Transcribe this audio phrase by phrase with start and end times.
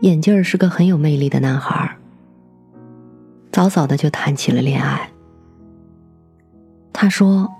[0.00, 1.96] 眼镜是个很有魅力的男孩，
[3.50, 5.08] 早早的就谈起了恋爱。
[6.92, 7.50] 他说，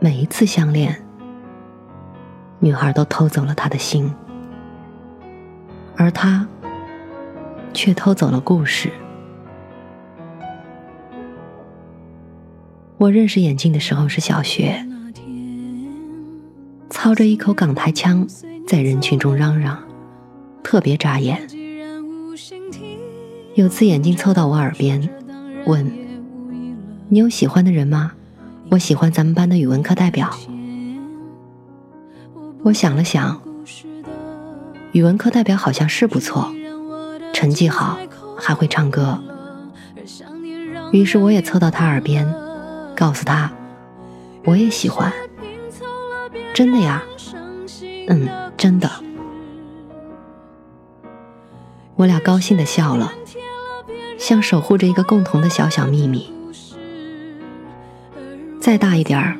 [0.00, 1.04] 每一次相恋，
[2.58, 4.10] 女孩都偷走了他的心，
[5.96, 6.48] 而他
[7.74, 8.90] 却偷走了故事。
[12.96, 14.87] 我认识眼镜的时候是小学，
[17.08, 18.28] 操着一口港台腔，
[18.66, 19.82] 在人群中嚷嚷，
[20.62, 21.40] 特别扎眼。
[23.54, 25.08] 有次眼镜凑到我耳边，
[25.64, 25.90] 问
[27.08, 28.12] ：“你有喜欢的人吗？
[28.68, 30.28] 我喜欢咱们班的语文课代表。”
[32.60, 33.40] 我想了想，
[34.92, 36.52] 语文课代表好像是不错，
[37.32, 37.98] 成绩好，
[38.36, 39.18] 还会唱歌。
[40.92, 42.30] 于是我也凑到他耳边，
[42.94, 43.50] 告诉他
[44.44, 45.10] ：“我也喜欢。”
[46.58, 47.04] 真的呀？
[48.08, 48.90] 嗯，真的。
[51.94, 53.12] 我俩高兴的笑了。
[54.18, 56.32] 像守护着一个共同的小小秘密。
[58.60, 59.38] 再大一点儿，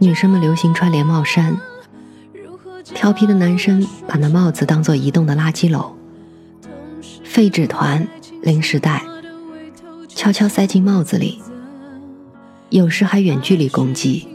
[0.00, 1.58] 女生们流行穿连帽衫，
[2.84, 5.92] 调皮的男生把那帽子当做移动的垃圾篓，
[7.24, 8.06] 废纸团、
[8.42, 9.02] 零食袋，
[10.08, 11.40] 悄悄塞进帽子里，
[12.68, 14.28] 有时还远距离攻击，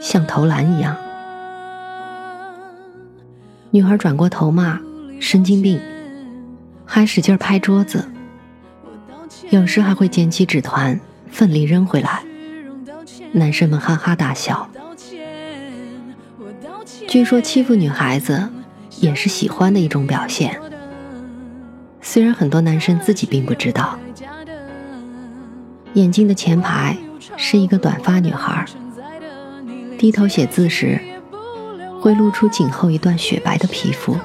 [0.00, 0.96] 像投篮一样。
[3.70, 4.80] 女孩转过头骂
[5.20, 5.80] ：“神经病！”
[6.84, 8.08] 还使劲拍桌子。
[9.50, 10.98] 有时还会捡起纸团，
[11.30, 12.22] 奋力扔回来，
[13.32, 14.68] 男生们哈哈大笑。
[17.06, 18.48] 据说欺负女孩子
[19.00, 20.58] 也是喜欢的一种表现，
[22.00, 23.98] 虽然很多男生自己并不知道。
[25.94, 26.96] 眼镜的前排
[27.36, 28.64] 是一个短发女孩，
[29.98, 30.98] 低头写字时
[32.00, 34.16] 会露出颈后一段雪白的皮肤。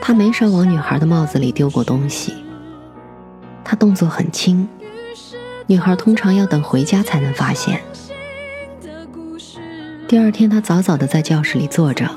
[0.00, 2.34] 她没少往女孩的帽子里丢过东西。
[3.62, 4.66] 他动作很轻，
[5.66, 7.82] 女孩通常要等回家才能发现。
[10.08, 12.08] 第二天，他早早的在教室里坐着，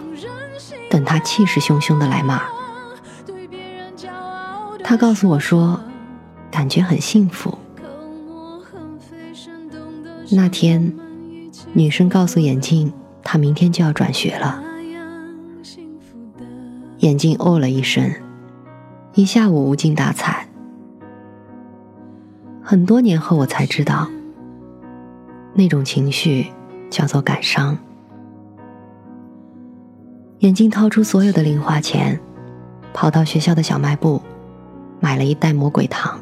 [0.90, 2.42] 等他气势汹汹的来骂。
[4.82, 5.82] 他告诉我说，
[6.50, 7.58] 感觉很幸福。
[10.32, 10.94] 那天，
[11.74, 12.92] 女生告诉眼镜，
[13.24, 14.62] 她明天就要转学了。
[17.00, 18.12] 眼镜哦了一声，
[19.16, 20.48] 一下午无精打采。
[22.62, 24.08] 很多年后，我才知道，
[25.54, 26.48] 那种情绪
[26.90, 27.78] 叫做感伤。
[30.40, 32.20] 眼镜掏出所有的零花钱，
[32.94, 34.22] 跑到学校的小卖部，
[35.00, 36.20] 买了一袋魔鬼糖。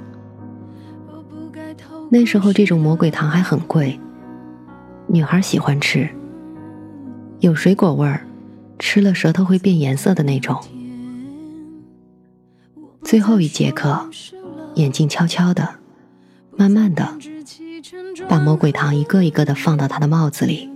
[2.09, 3.99] 那时候，这种魔鬼糖还很贵，
[5.11, 6.07] 女孩喜欢吃，
[7.39, 8.27] 有水果味儿，
[8.77, 10.63] 吃了舌头会变颜色的那种。
[13.01, 14.07] 最后一节课，
[14.75, 15.67] 眼镜悄悄的。
[16.55, 17.17] 慢慢的，
[18.27, 20.69] 把魔鬼糖一个一个的放到他的帽子里。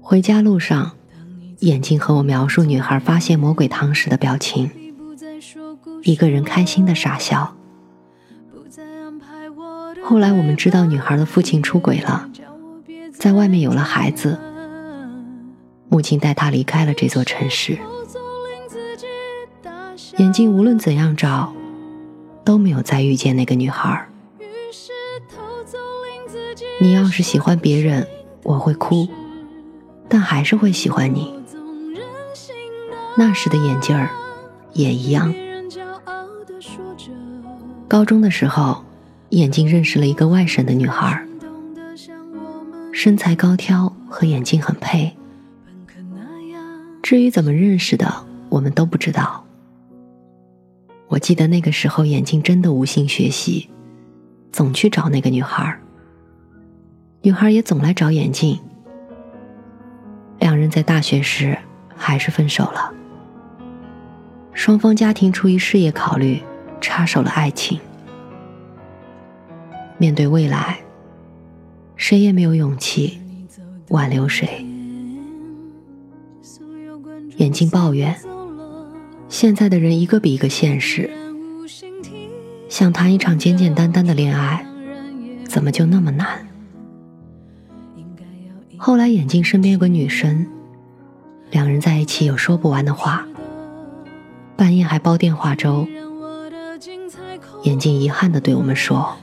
[0.00, 0.92] 回家路上，
[1.60, 4.70] 眼镜和我描述女孩发现魔鬼糖时的表情：
[6.04, 7.56] 一个人开心的傻笑。
[10.08, 12.30] 后来我们知道，女孩的父亲出轨了，
[13.12, 14.38] 在外面有了孩子，
[15.90, 17.78] 母亲带他离开了这座城市。
[20.16, 21.52] 眼镜无论怎样找。
[22.42, 24.08] 都没有再遇见那个女孩。
[26.80, 28.08] 你要是喜欢别人，
[28.42, 29.06] 我会哭，
[30.08, 31.34] 但还是会喜欢你。
[33.18, 34.08] 那时的眼镜儿
[34.72, 35.34] 也一样。
[37.86, 38.82] 高中的时候，
[39.30, 41.22] 眼镜认识了一个外省的女孩，
[42.92, 45.14] 身材高挑和眼镜很配。
[47.02, 49.44] 至于怎么认识的，我们都不知道。
[51.08, 53.68] 我记得那个时候，眼镜真的无心学习，
[54.50, 55.78] 总去找那个女孩
[57.22, 58.58] 女孩也总来找眼镜。
[60.38, 61.58] 两人在大学时
[61.94, 62.94] 还是分手了。
[64.54, 66.42] 双方家庭出于事业考虑，
[66.80, 67.78] 插手了爱情。
[69.98, 70.78] 面对未来，
[71.96, 73.20] 谁也没有勇气
[73.88, 74.64] 挽留谁。
[77.38, 78.16] 眼镜抱怨
[79.28, 81.10] ：“现在的人一个比一个现实，
[82.68, 84.64] 想谈一场简简单单的恋爱，
[85.46, 86.46] 怎么就那么难？”
[88.78, 90.46] 后来，眼镜身边有个女生，
[91.50, 93.26] 两人在一起有说不完的话，
[94.56, 95.88] 半夜还煲电话粥。
[97.64, 99.16] 眼镜遗憾的对我们说。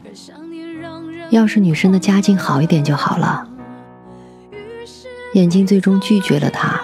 [1.30, 3.48] 要是女生的家境好一点就好了。
[5.34, 6.80] 眼睛最终拒绝了他，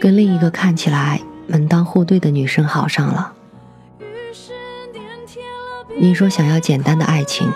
[0.00, 3.34] 跟另一个看起来门当户对的女生好上了。
[6.00, 7.50] 你说想要简单的爱情，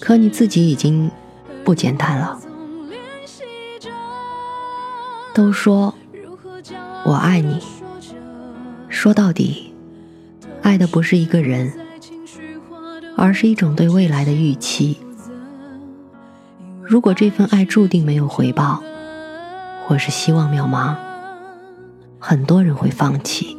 [0.00, 1.10] 可你自己已经
[1.64, 2.38] 不简单了。
[5.32, 5.94] 都说
[7.04, 7.62] 我爱你，
[8.88, 9.72] 说到底，
[10.60, 11.72] 爱的不是一个人。
[13.20, 14.98] 而是一种对未来的预期。
[16.82, 18.82] 如果这份爱注定没有回报，
[19.86, 20.96] 或是希望渺茫，
[22.18, 23.54] 很多人会放弃。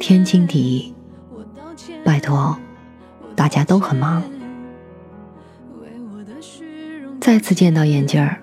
[0.00, 0.92] 天经地义。
[2.04, 2.58] 拜托，
[3.36, 4.24] 大家都很忙。
[7.20, 8.40] 再次见到眼镜儿，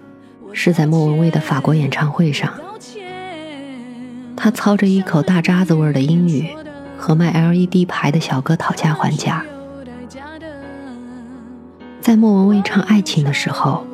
[0.54, 2.54] 是在莫文蔚的法国演唱会上。
[4.38, 6.48] 他操着一口大渣子味儿的英语，
[6.98, 9.46] 和卖 LED 牌的小哥讨价还价。
[12.02, 13.86] 在莫文蔚唱《爱情》的时候，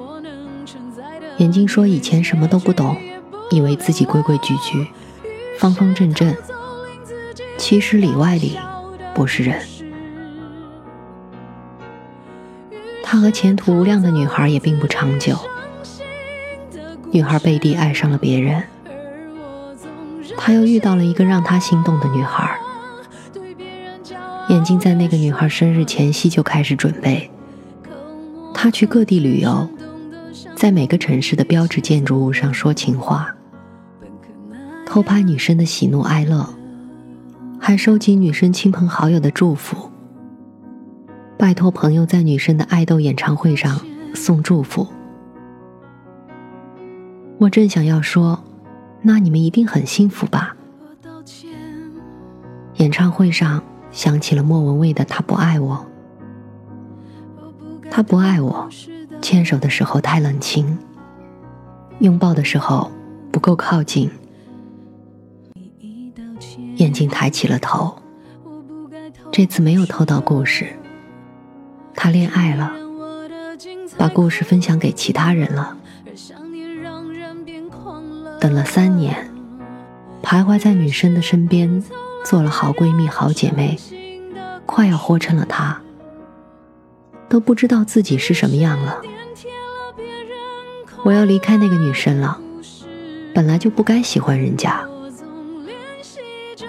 [1.38, 2.96] 眼镜说以前什么都不懂，
[3.52, 4.88] 以为自己规规矩矩、
[5.60, 6.34] 方方正正，
[7.58, 8.58] 其实里外里
[9.14, 9.60] 不是人。
[13.04, 15.38] 他和前途无量的女孩也并不长久，
[17.12, 18.64] 女孩背地爱上了别人，
[20.38, 22.58] 他又遇到了一个让他心动的女孩。
[24.48, 27.30] 眼镜在那个女孩生日前夕就开始准备。
[28.68, 29.66] 他去各地旅游，
[30.54, 33.34] 在每个城市的标志建筑物上说情话，
[34.86, 36.46] 偷拍女生的喜怒哀乐，
[37.58, 39.90] 还收集女生亲朋好友的祝福，
[41.38, 43.80] 拜托朋友在女生的爱豆演唱会上
[44.14, 44.86] 送祝福。
[47.38, 48.44] 我正想要说，
[49.02, 50.58] 那你们一定很幸福吧？
[52.76, 55.76] 演唱会上响起了莫文蔚的《他不爱我》。
[57.98, 58.70] 他不爱我，
[59.24, 60.78] 牵手的时候太冷清，
[61.98, 62.92] 拥抱的时候
[63.32, 64.08] 不够靠近。
[66.76, 67.98] 眼睛抬起了头，
[69.32, 70.68] 这次没有偷到故事。
[71.96, 72.72] 他恋爱了，
[73.98, 75.76] 把故事分享给其他人了。
[78.40, 79.28] 等了三年，
[80.22, 81.84] 徘徊在女生的身边，
[82.24, 83.76] 做了好闺蜜、好姐妹，
[84.68, 85.82] 快要活成了她。
[87.30, 89.02] 都不知道自己是什么样了。
[91.04, 92.40] 我要离开那个女生了，
[93.34, 94.88] 本来就不该喜欢人家。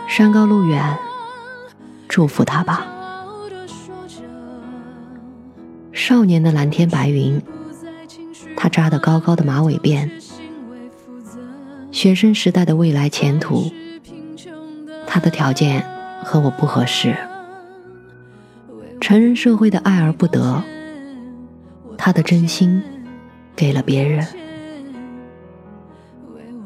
[0.06, 0.99] 山高路远，
[2.09, 2.87] 祝福他吧。
[5.92, 7.42] 少年的蓝天白云，
[8.56, 10.11] 他扎的高高的马尾辫。
[11.90, 13.71] 学生时代的未来前途，
[15.06, 15.85] 他的条件
[16.25, 17.16] 和我不合适。
[19.00, 20.62] 成人社会的爱而不得，
[21.97, 22.83] 他的真心
[23.55, 24.26] 给了别人。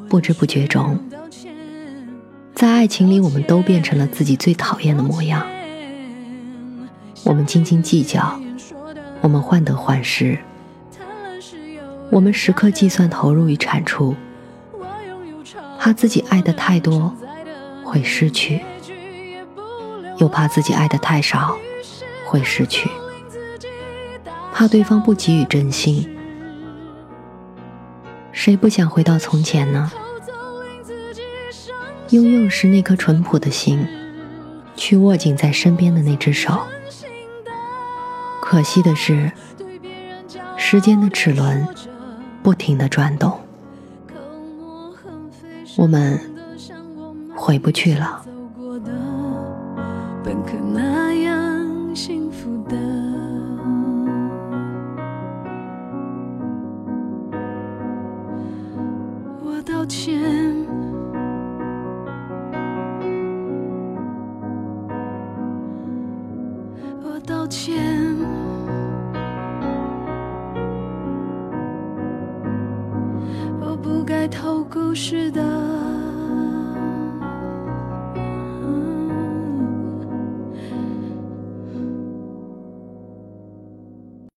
[0.09, 0.99] 不知不觉中，
[2.55, 5.47] 在爱情里，我们都变成了自己最讨厌的模样。
[7.25, 8.41] 我们斤斤计较，
[9.21, 10.39] 我们患得患失，
[12.11, 14.15] 我们时刻计算投入与产出，
[15.79, 17.15] 怕自己爱的太多
[17.85, 18.61] 会失去，
[20.19, 21.57] 又怕自己爱的太少。
[22.33, 22.89] 会失去，
[24.55, 26.17] 怕对方不给予真心。
[28.33, 29.93] 谁不想回到从前呢？
[32.09, 33.87] 拥有时那颗淳朴的心，
[34.75, 36.59] 去握紧在身边的那只手。
[38.41, 39.31] 可惜的是，
[40.57, 41.69] 时间的齿轮
[42.43, 43.39] 不停的转动，
[45.77, 46.19] 我们
[47.37, 48.25] 回不去了。
[52.43, 52.77] 付的。
[59.45, 60.21] 我道歉。
[67.05, 67.79] 我道歉。
[73.61, 75.82] 我不该偷故事的。